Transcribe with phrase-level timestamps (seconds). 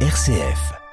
[0.00, 0.85] RCF.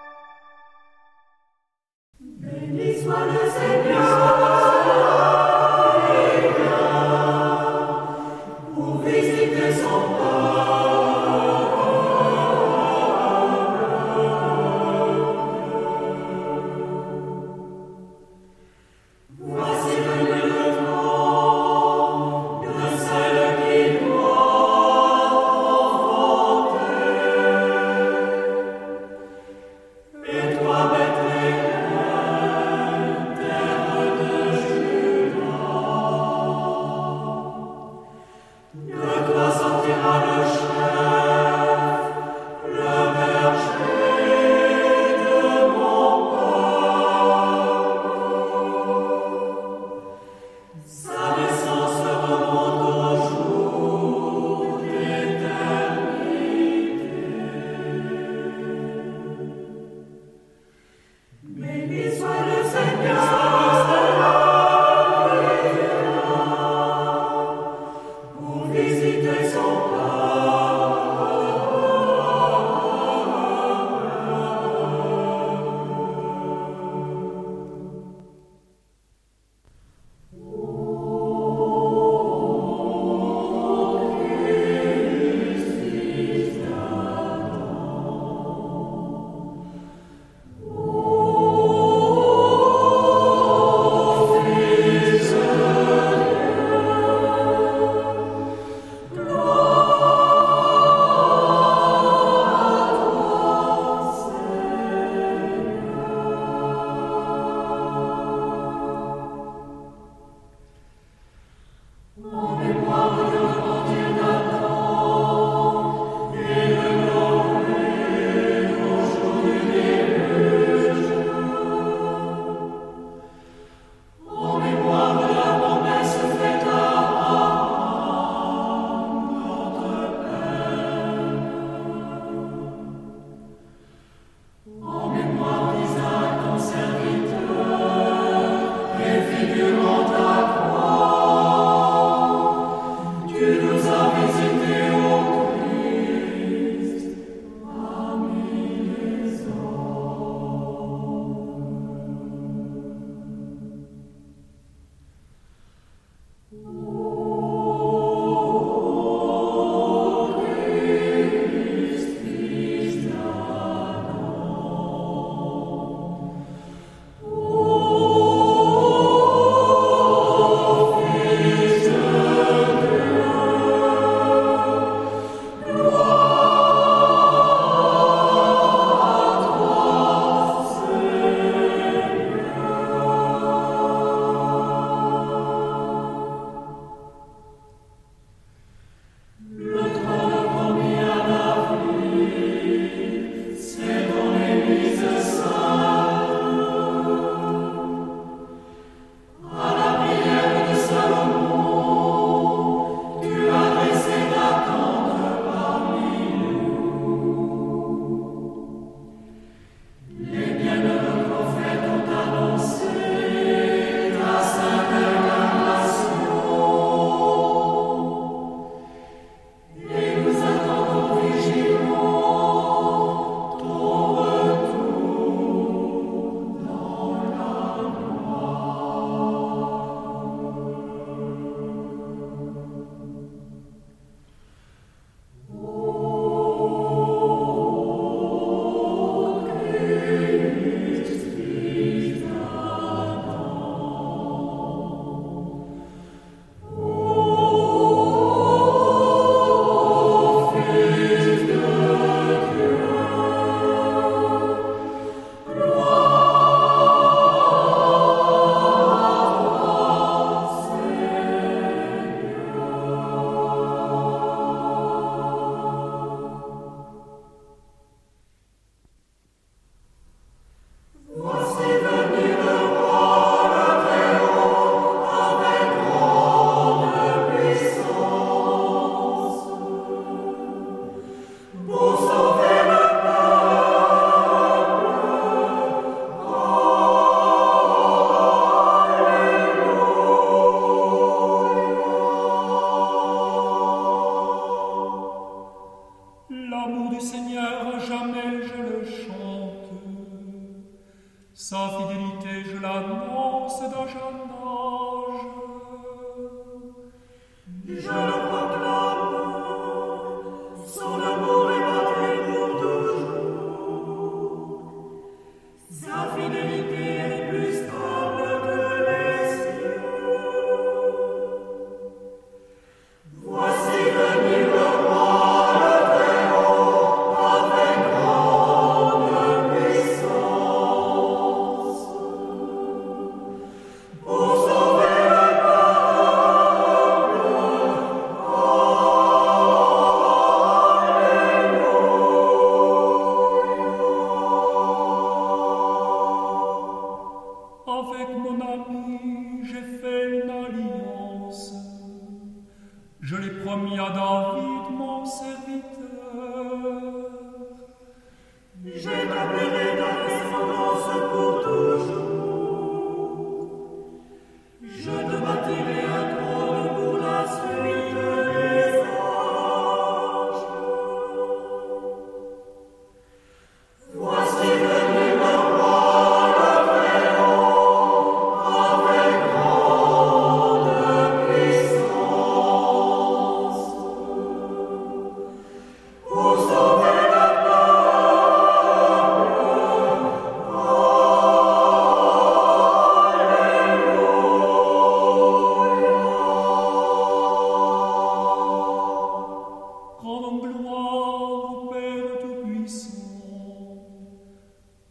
[358.66, 360.03] J'établirai ta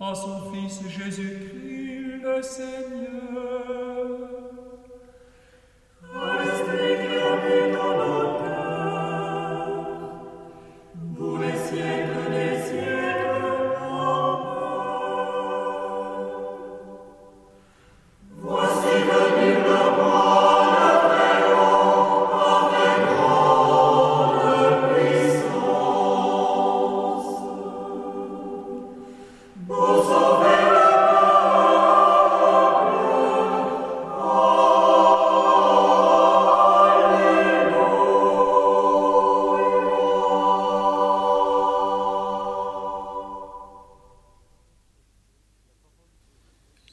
[0.04, 3.92] à son Fils Jésus-Christ le Seigneur.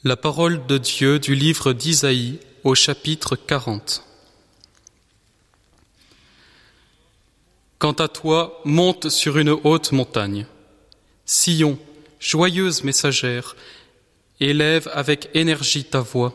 [0.02, 4.02] La parole de Dieu du livre d'Isaïe au chapitre 40.
[7.78, 10.46] Quant à toi, monte sur une haute montagne.
[11.26, 11.78] Sion,
[12.18, 13.56] joyeuse messagère,
[14.40, 16.32] élève avec énergie ta voix.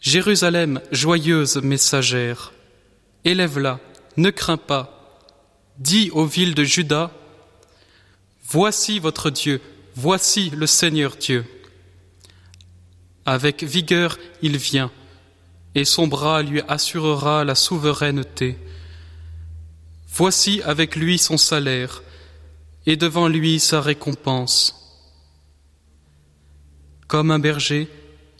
[0.00, 2.52] Jérusalem, joyeuse messagère,
[3.24, 3.78] élève-la,
[4.16, 5.20] ne crains pas.
[5.78, 7.12] Dis aux villes de Juda,
[8.48, 9.60] Voici votre Dieu,
[9.94, 11.44] voici le Seigneur Dieu.
[13.26, 14.90] Avec vigueur il vient,
[15.74, 18.58] et son bras lui assurera la souveraineté.
[20.08, 22.02] Voici avec lui son salaire,
[22.86, 24.80] et devant lui sa récompense.
[27.08, 27.88] Comme un berger,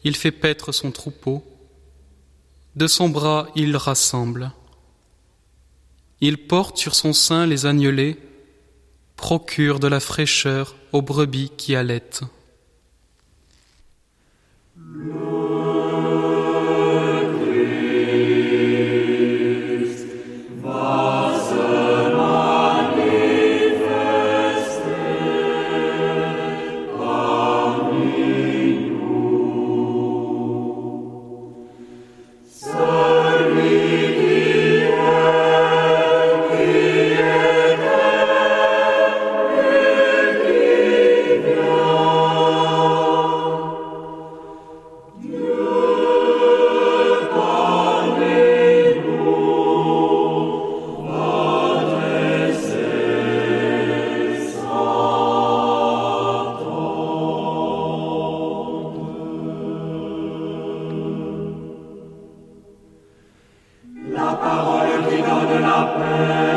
[0.05, 1.45] il fait paître son troupeau,
[2.77, 4.53] de son bras il rassemble.
[6.21, 8.19] Il porte sur son sein les agnelés,
[9.17, 12.23] procure de la fraîcheur aux brebis qui allaitent.
[14.95, 15.34] La
[65.85, 66.54] Amém.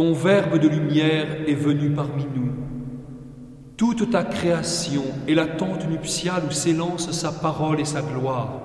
[0.00, 2.52] Ton Verbe de lumière est venu parmi nous.
[3.76, 8.62] Toute ta création est la tente nuptiale où s'élance sa parole et sa gloire.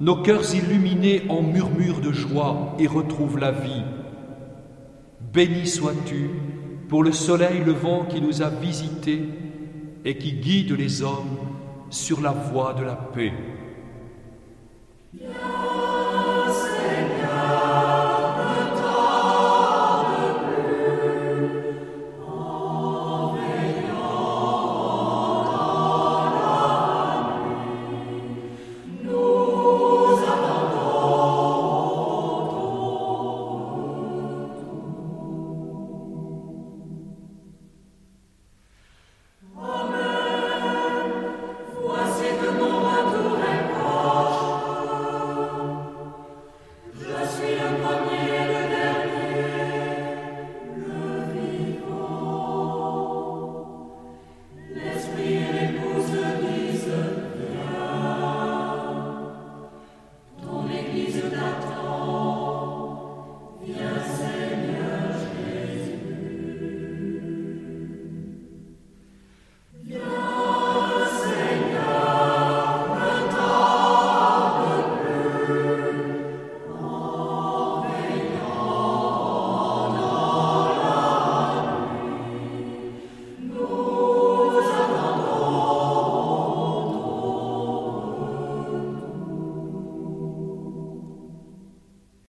[0.00, 3.82] Nos cœurs illuminés en murmures de joie et retrouvent la vie.
[5.30, 6.30] Béni sois-tu
[6.88, 9.28] pour le soleil levant qui nous a visités
[10.06, 11.36] et qui guide les hommes
[11.90, 13.34] sur la voie de la paix.